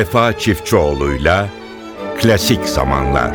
[0.00, 1.48] Vefa Çiftçioğlu'yla
[2.20, 3.30] Klasik Zamanlar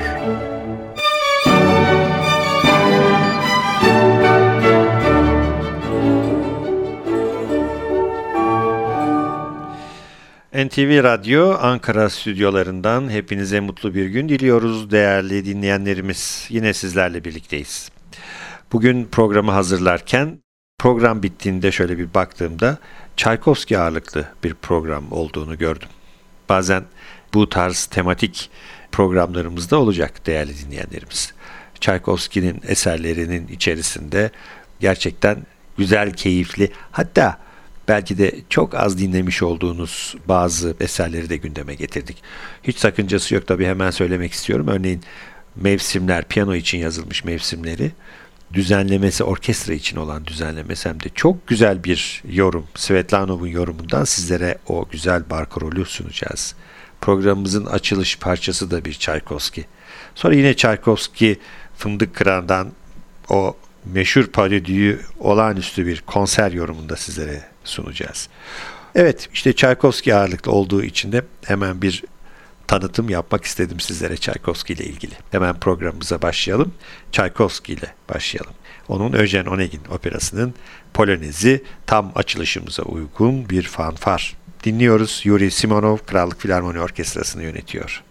[10.53, 16.47] NTV Radyo Ankara stüdyolarından hepinize mutlu bir gün diliyoruz değerli dinleyenlerimiz.
[16.49, 17.89] Yine sizlerle birlikteyiz.
[18.71, 20.39] Bugün programı hazırlarken
[20.79, 22.77] program bittiğinde şöyle bir baktığımda
[23.17, 25.89] Çaykovski ağırlıklı bir program olduğunu gördüm.
[26.49, 26.83] Bazen
[27.33, 28.49] bu tarz tematik
[28.91, 31.33] programlarımızda olacak değerli dinleyenlerimiz.
[31.79, 34.31] Çaykovski'nin eserlerinin içerisinde
[34.79, 35.37] gerçekten
[35.77, 37.37] güzel, keyifli hatta
[37.87, 42.17] belki de çok az dinlemiş olduğunuz bazı eserleri de gündeme getirdik.
[42.63, 44.67] Hiç sakıncası yok tabii hemen söylemek istiyorum.
[44.67, 45.01] Örneğin
[45.55, 47.91] mevsimler, piyano için yazılmış mevsimleri
[48.55, 52.67] düzenlemesi orkestra için olan düzenlemesi hem de çok güzel bir yorum.
[52.75, 56.55] Svetlanov'un yorumundan sizlere o güzel barkarolü sunacağız.
[57.01, 59.65] Programımızın açılış parçası da bir Çaykovski.
[60.15, 61.39] Sonra yine Çaykovski
[61.77, 62.71] Fındık Kıran'dan
[63.29, 68.29] o meşhur parodüyü olağanüstü bir konser yorumunda sizlere sunacağız.
[68.95, 72.03] Evet işte Çaykovski ağırlıklı olduğu için de hemen bir
[72.67, 75.13] tanıtım yapmak istedim sizlere Çaykovski ile ilgili.
[75.31, 76.73] Hemen programımıza başlayalım.
[77.11, 78.53] Çaykovski ile başlayalım.
[78.87, 80.53] Onun Öjen Onegin operasının
[80.93, 84.33] Polonezi tam açılışımıza uygun bir fanfar.
[84.63, 85.21] Dinliyoruz.
[85.23, 88.03] Yuri Simonov Krallık Filarmoni Orkestrası'nı yönetiyor.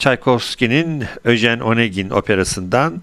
[0.00, 3.02] Tchaikovsky'nin Öjen Onegin operasından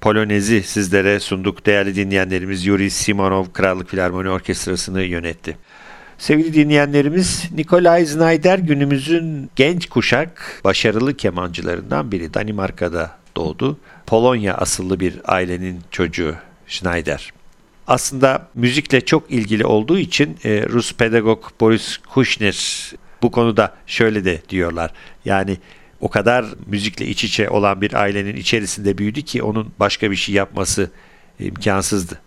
[0.00, 1.66] Polonez'i sizlere sunduk.
[1.66, 5.56] Değerli dinleyenlerimiz Yuri Simonov Krallık Filarmoni Orkestrası'nı yönetti.
[6.18, 12.34] Sevgili dinleyenlerimiz Nikolay Znaider günümüzün genç kuşak başarılı kemancılarından biri.
[12.34, 13.78] Danimarka'da doğdu.
[14.06, 16.34] Polonya asıllı bir ailenin çocuğu
[16.66, 17.32] Schneider.
[17.86, 22.90] Aslında müzikle çok ilgili olduğu için e, Rus pedagog Boris Kushner
[23.22, 24.92] bu konuda şöyle de diyorlar.
[25.24, 25.58] Yani
[26.04, 30.34] o kadar müzikle iç içe olan bir ailenin içerisinde büyüdü ki onun başka bir şey
[30.34, 30.90] yapması
[31.40, 32.20] imkansızdı.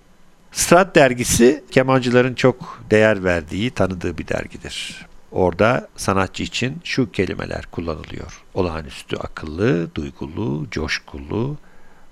[0.51, 5.05] Strat dergisi kemancıların çok değer verdiği, tanıdığı bir dergidir.
[5.31, 8.43] Orada sanatçı için şu kelimeler kullanılıyor.
[8.53, 11.57] Olağanüstü akıllı, duygulu, coşkulu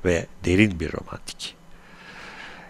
[0.05, 1.55] ve derin bir romantik.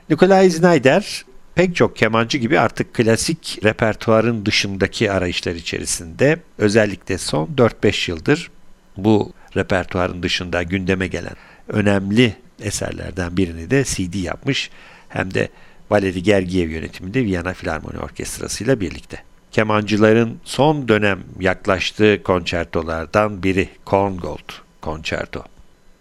[0.09, 1.25] Nikolay Znaider
[1.56, 8.51] pek çok kemancı gibi artık klasik repertuarın dışındaki arayışlar içerisinde özellikle son 4-5 yıldır
[8.97, 11.36] bu repertuarın dışında gündeme gelen
[11.68, 14.69] önemli eserlerden birini de CD yapmış
[15.09, 15.50] hem de
[15.89, 19.24] Valeri Gergiev yönetiminde Viyana Filarmoni Orkestrası ile birlikte.
[19.51, 25.44] Kemancıların son dönem yaklaştığı konçertolardan biri Korngold konçerto.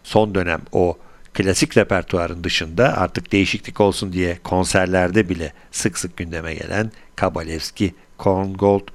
[0.02, 0.98] Son dönem o
[1.34, 8.88] klasik repertuarın dışında artık değişiklik olsun diye konserlerde bile sık sık gündeme gelen Kabalevski, Korngold,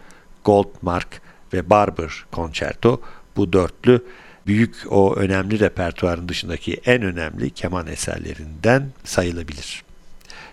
[0.44, 1.22] Goldmark
[1.54, 3.02] ve Barber konçerto
[3.40, 4.06] bu dörtlü
[4.48, 9.84] büyük o önemli repertuarın dışındaki en önemli keman eserlerinden sayılabilir.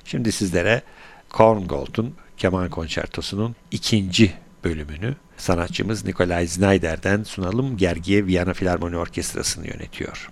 [0.05, 0.83] Şimdi sizlere
[1.29, 4.33] Korngold'un keman konçertosunun ikinci
[4.65, 7.77] bölümünü sanatçımız Nikolay Znaider'den sunalım.
[7.77, 10.31] Gergiye Viyana Filarmoni Orkestrası'nı yönetiyor.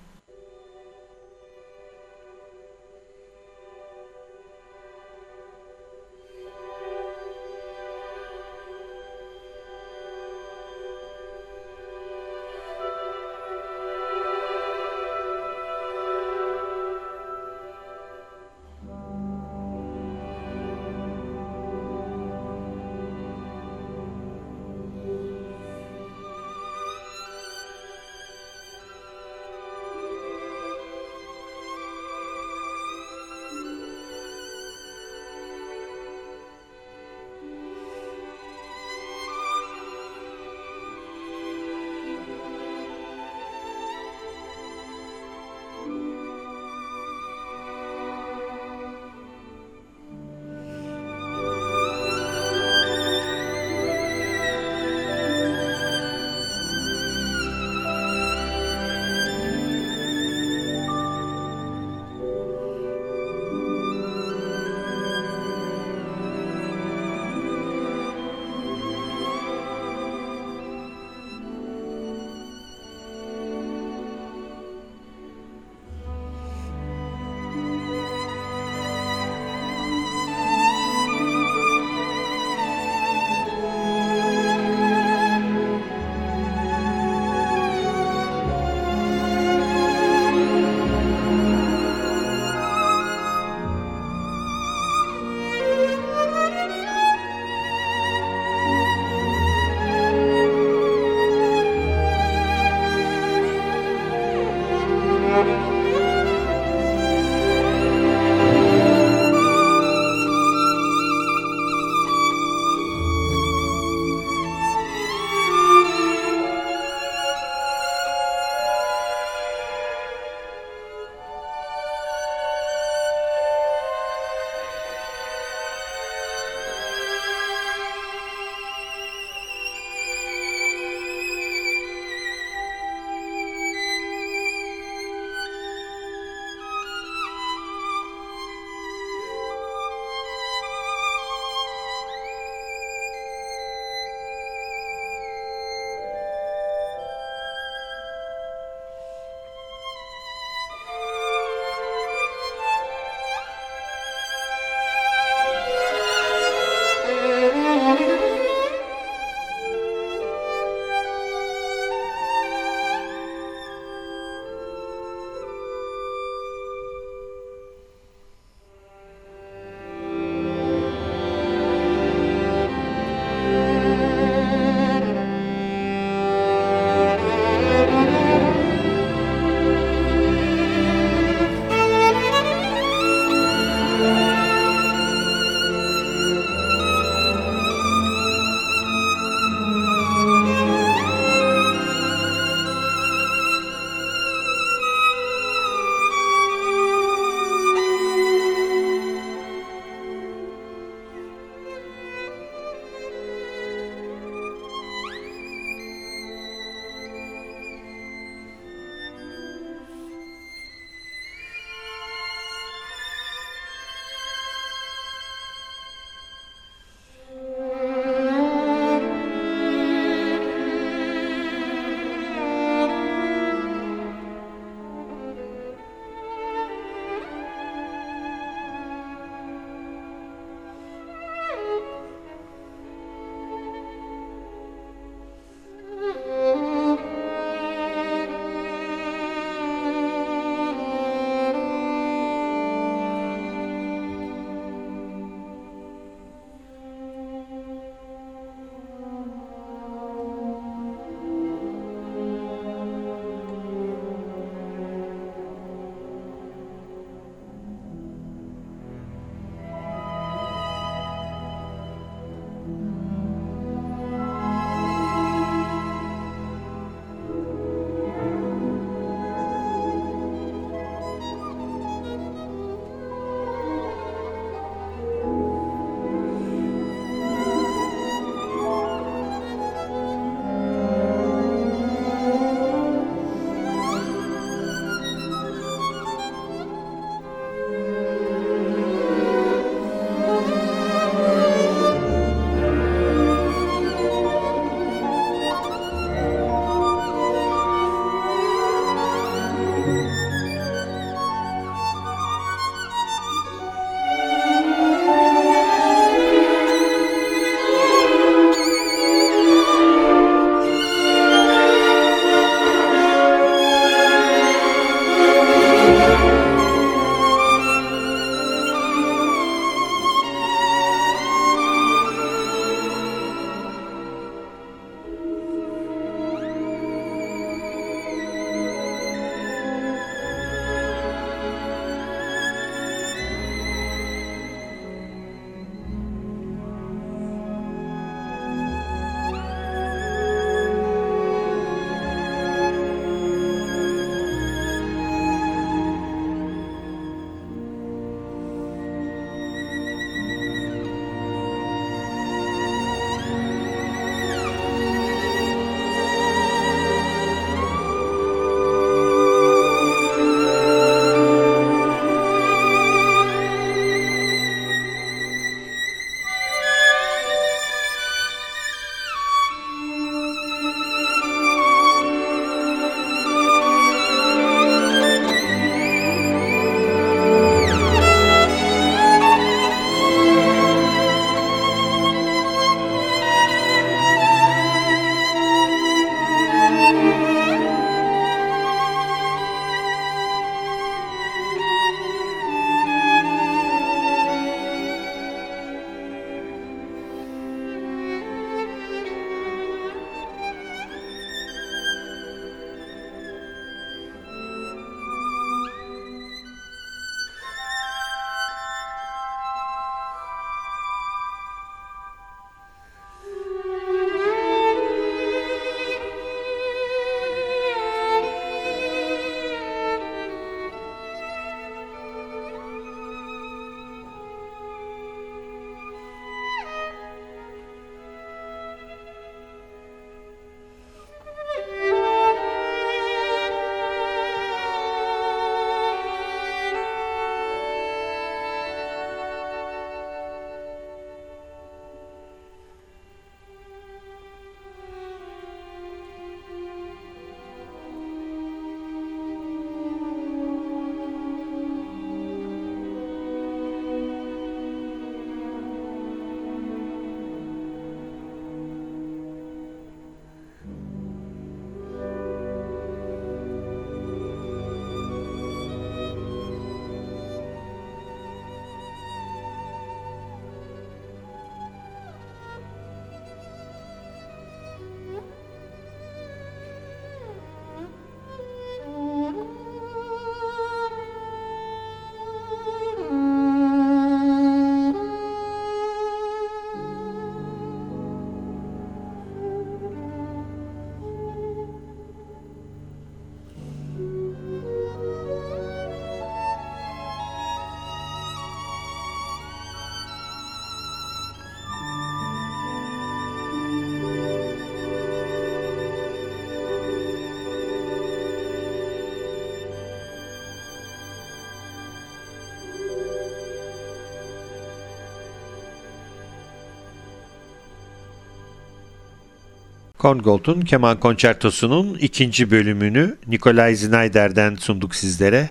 [520.04, 525.50] Korngold'un Keman Konçertosu'nun ikinci bölümünü Nikolay Znaider'den sunduk sizlere.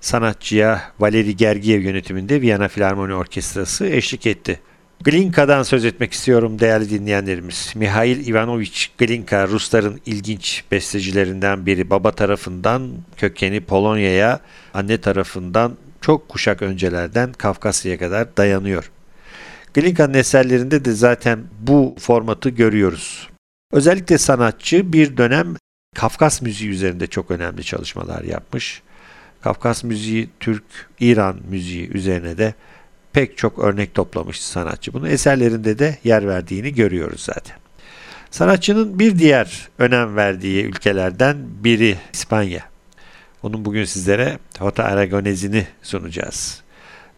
[0.00, 4.60] Sanatçıya Valeri Gergiev yönetiminde Viyana Filarmoni Orkestrası eşlik etti.
[5.04, 7.72] Glinka'dan söz etmek istiyorum değerli dinleyenlerimiz.
[7.74, 11.90] Mihail Ivanovich Glinka Rusların ilginç bestecilerinden biri.
[11.90, 14.40] Baba tarafından kökeni Polonya'ya,
[14.74, 18.90] anne tarafından çok kuşak öncelerden Kafkasya'ya kadar dayanıyor.
[19.74, 23.28] Glinka'nın eserlerinde de zaten bu formatı görüyoruz.
[23.72, 25.54] Özellikle sanatçı bir dönem
[25.94, 28.82] Kafkas müziği üzerinde çok önemli çalışmalar yapmış.
[29.40, 30.64] Kafkas müziği, Türk,
[31.00, 32.54] İran müziği üzerine de
[33.12, 34.92] pek çok örnek toplamış sanatçı.
[34.92, 37.56] Bunu eserlerinde de yer verdiğini görüyoruz zaten.
[38.30, 42.62] Sanatçının bir diğer önem verdiği ülkelerden biri İspanya.
[43.42, 46.62] Onun bugün sizlere Hota Aragones'ini sunacağız.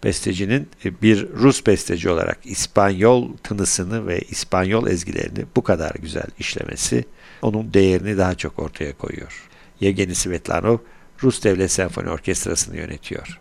[0.04, 0.68] Bestecinin
[1.02, 7.04] bir Rus besteci olarak İspanyol tınısını ve İspanyol ezgilerini bu kadar güzel işlemesi
[7.42, 9.48] onun değerini daha çok ortaya koyuyor.
[9.80, 10.78] Yevgeni Svetlanov
[11.22, 13.40] Rus Devlet Senfoni Orkestrası'nı yönetiyor.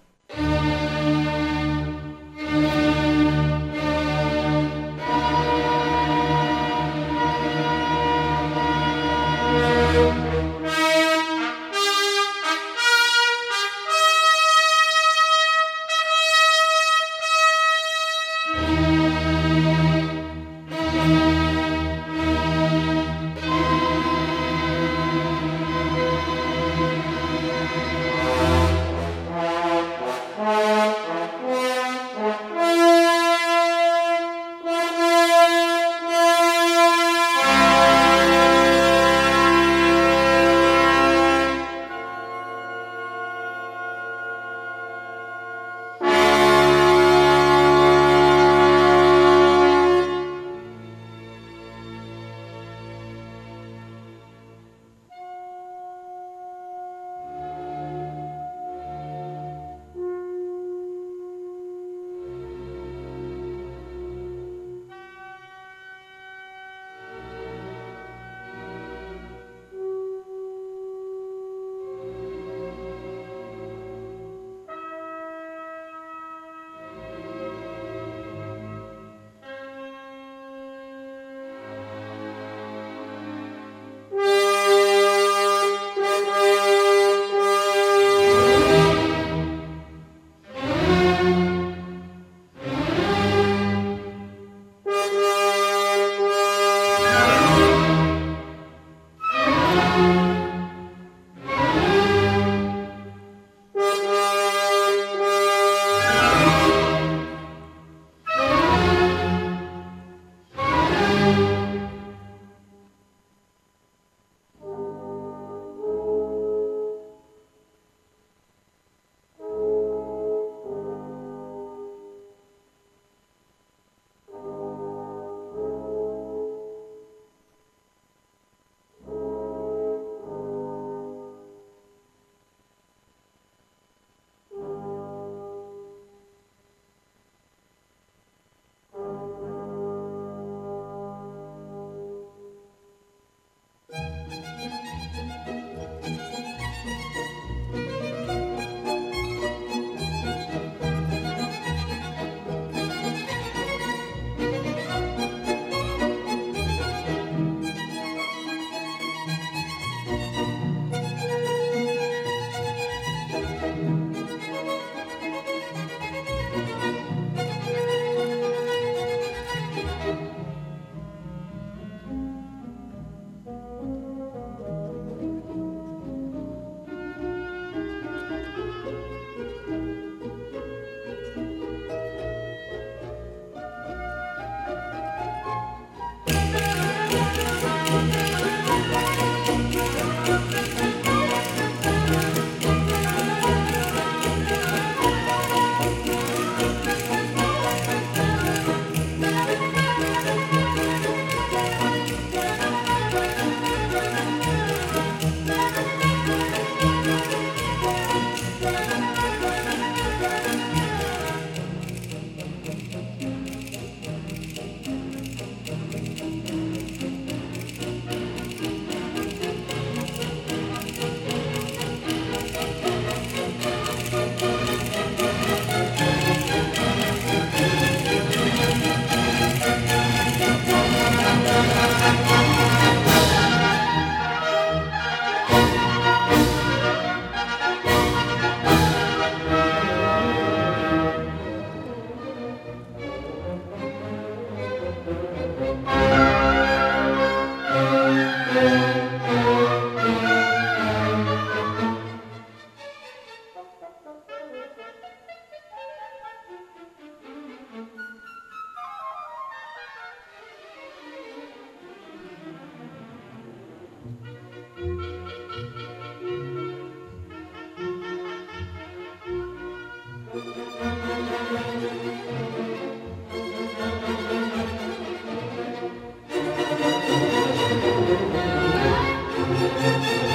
[279.67, 280.26] Música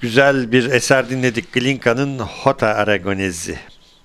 [0.00, 1.52] güzel bir eser dinledik.
[1.52, 3.58] Glinka'nın Hota Aragonezi.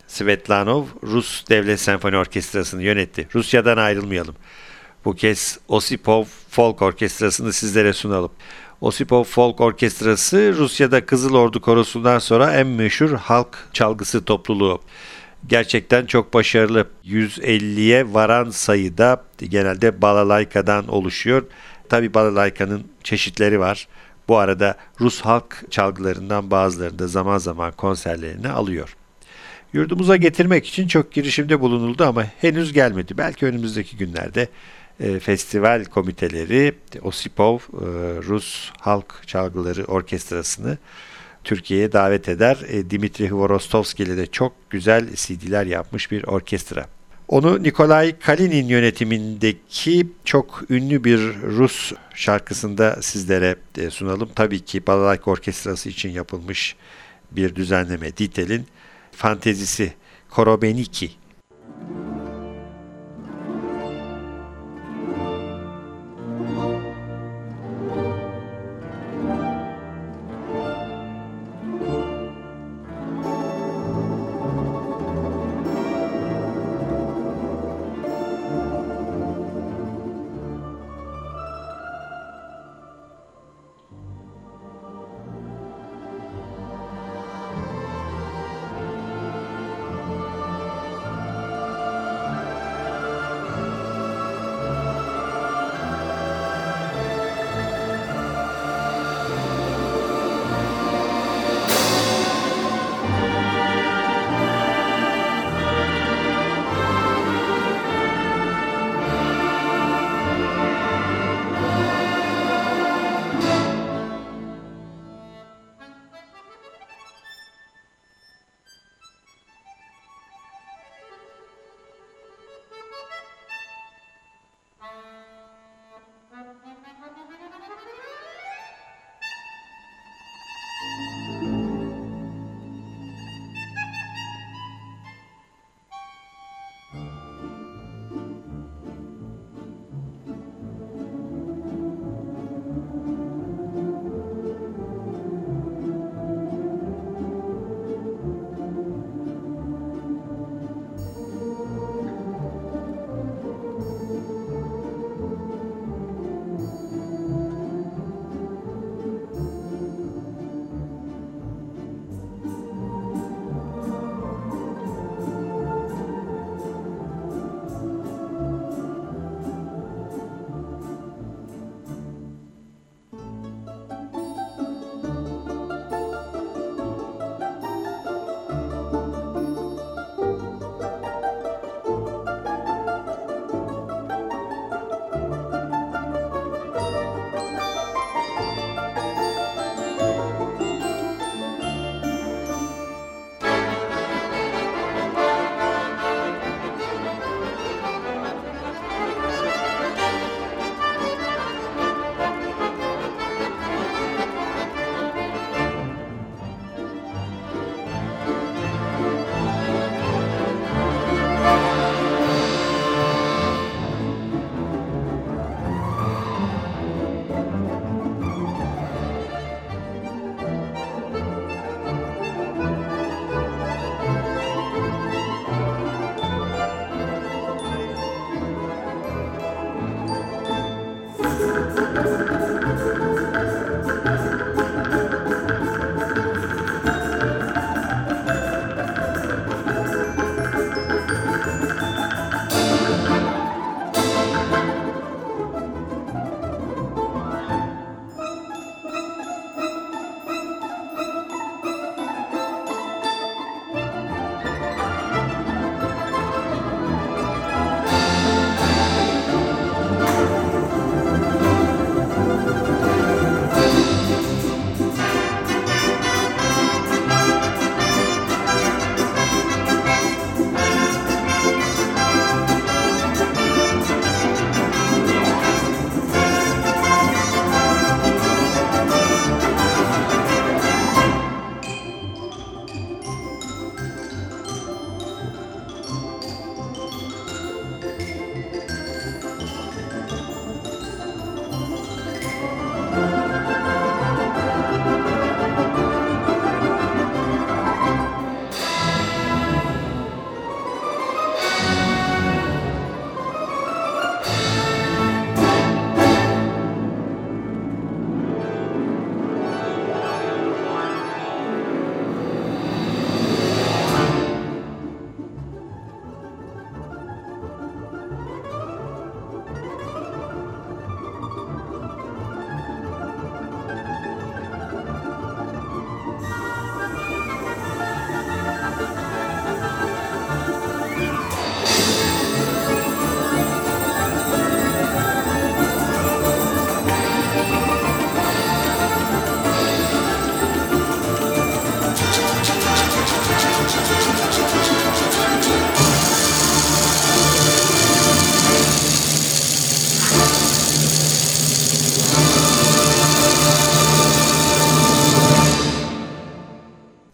[0.07, 3.27] Svetlanov, Rus Devlet Senfoni Orkestrası'nı yönetti.
[3.35, 4.35] Rusya'dan ayrılmayalım.
[5.05, 8.31] Bu kez Osipov Folk Orkestrası'nı sizlere sunalım.
[8.81, 14.81] Osipov Folk Orkestrası Rusya'da Kızıl Ordu Korosu'ndan sonra en meşhur halk çalgısı topluluğu.
[15.47, 16.87] Gerçekten çok başarılı.
[17.05, 21.43] 150'ye varan sayıda genelde balalayka'dan oluşuyor.
[21.89, 23.87] Tabi balalayka'nın çeşitleri var.
[24.27, 28.95] Bu arada Rus halk çalgılarından bazılarını da zaman zaman konserlerine alıyor.
[29.73, 33.17] Yurdumuza getirmek için çok girişimde bulunuldu ama henüz gelmedi.
[33.17, 34.47] Belki önümüzdeki günlerde
[34.99, 37.59] e, festival komiteleri Osipov e,
[38.21, 40.77] Rus Halk Çalgıları Orkestrası'nı
[41.43, 42.57] Türkiye'ye davet eder.
[42.67, 46.85] E, Dimitri Hvorostovski ile de çok güzel CD'ler yapmış bir orkestra.
[47.27, 54.29] Onu Nikolay Kalinin yönetimindeki çok ünlü bir Rus şarkısında sizlere e, sunalım.
[54.35, 56.75] Tabii ki Balalayka Orkestrası için yapılmış
[57.31, 58.17] bir düzenleme.
[58.17, 58.67] Ditel'in
[59.11, 59.93] fantezisi
[60.29, 61.11] Korobeniki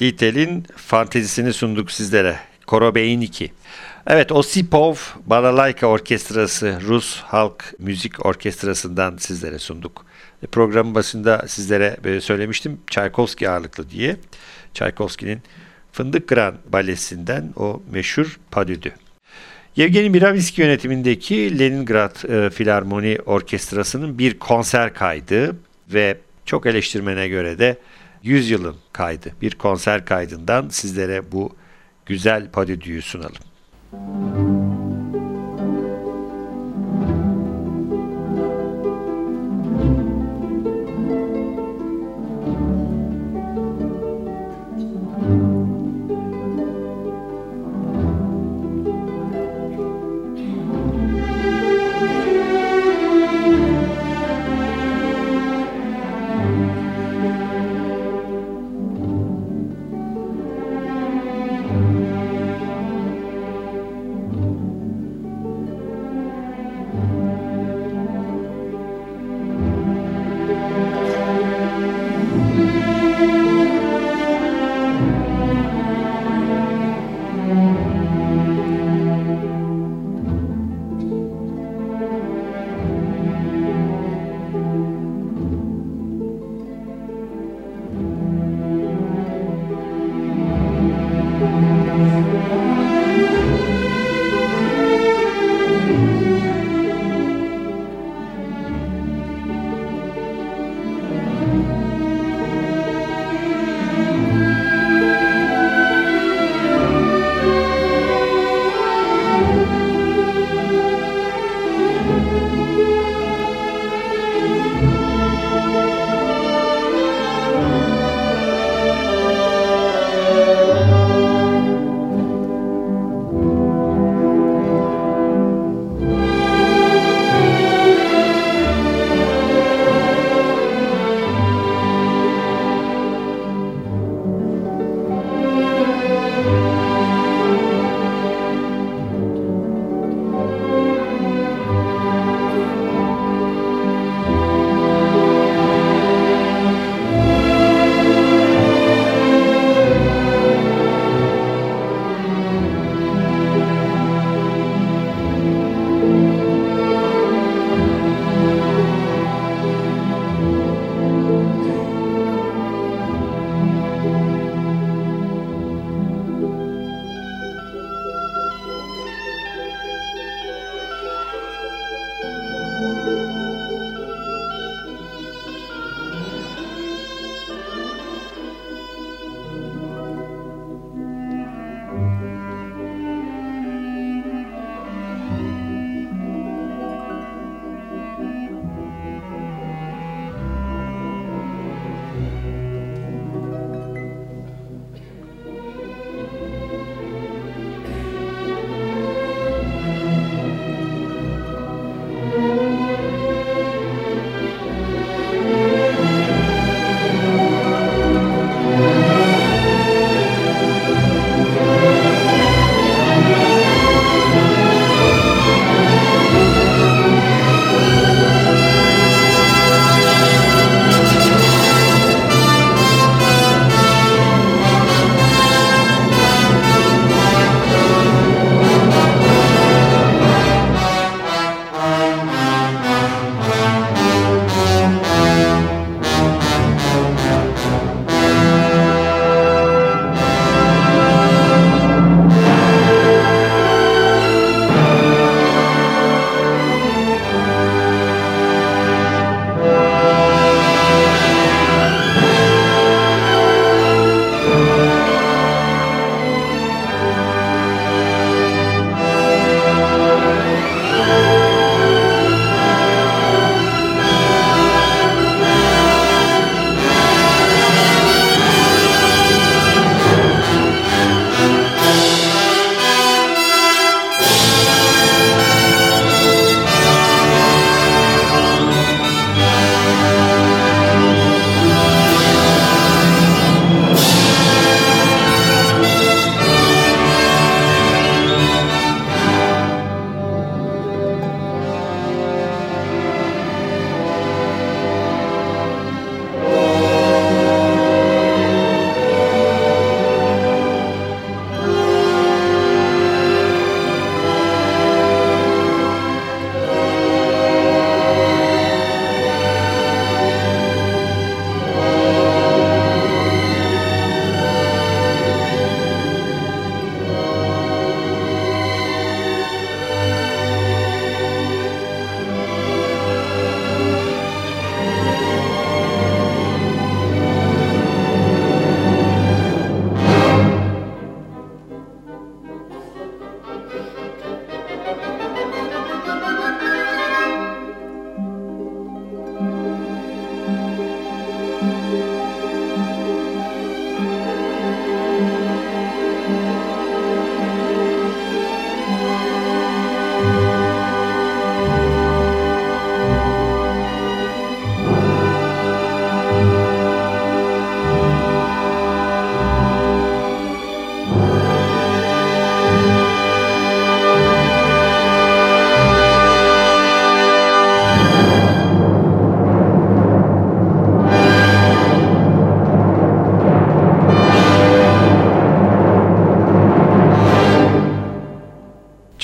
[0.10, 2.40] Ditel'in fantezisini sunduk sizlere.
[2.68, 3.52] Korobeyin 2.
[4.08, 4.96] Evet Osipov
[5.26, 10.06] Balalayka Orkestrası Rus Halk Müzik Orkestrası'ndan sizlere sunduk.
[10.44, 14.18] E, programın başında sizlere söylemiştim Çaykovski ağırlıklı diye.
[14.74, 15.42] Çaykovski'nin
[15.92, 18.94] Fındık Gran balesinden o meşhur Padüdü.
[19.76, 25.56] Yevgeni Miraviski yönetimindeki Leningrad e, Filarmoni Orkestrası'nın bir konser kaydı
[25.94, 27.78] ve çok eleştirmene göre de
[28.24, 29.32] 100 yılın kaydı.
[29.42, 31.56] Bir konser kaydından sizlere bu
[32.06, 33.36] güzel parodüyü sunalım.
[33.92, 34.60] Müzik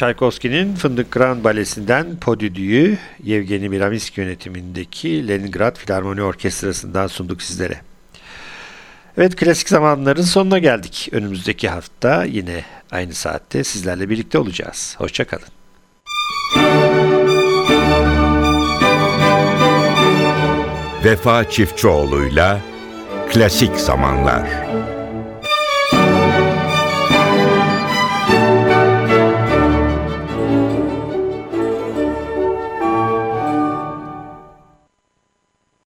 [0.05, 7.81] Tchaikovsky'nin Fındık Grand Balesi'nden Podüdü'yü Yevgeni Miraminski yönetimindeki Leningrad Filarmoni Orkestrası'ndan sunduk sizlere.
[9.17, 11.09] Evet klasik zamanların sonuna geldik.
[11.11, 14.95] Önümüzdeki hafta yine aynı saatte sizlerle birlikte olacağız.
[14.97, 15.47] Hoşçakalın.
[21.05, 22.59] Vefa Çiftçioğlu'yla
[23.29, 24.65] Klasik Zamanlar